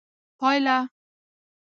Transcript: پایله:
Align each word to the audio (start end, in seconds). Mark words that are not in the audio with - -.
پایله: 0.39 0.77